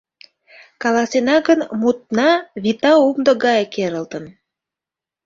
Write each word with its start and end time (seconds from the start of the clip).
Каласена 0.81 1.37
гын, 1.47 1.59
мутна 1.81 2.29
вита 2.63 2.91
умдо 3.07 3.31
гае 3.43 3.65
керылтын. 3.73 4.25